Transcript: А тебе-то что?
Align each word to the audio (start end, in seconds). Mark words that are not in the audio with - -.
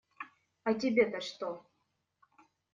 А 0.63 0.73
тебе-то 0.73 1.21
что? 1.21 1.63